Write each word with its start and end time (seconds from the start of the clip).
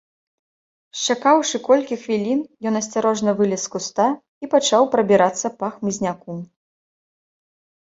Счакаўшы 1.01 1.55
колькі 1.67 1.97
хвілін, 2.05 2.39
ён 2.71 2.79
асцярожна 2.81 3.29
вылез 3.43 3.61
з 3.67 3.73
куста 3.77 4.07
і 4.45 4.51
пачаў 4.55 4.83
прабірацца 4.97 5.47
па 5.63 5.67
хмызняку. 5.77 6.41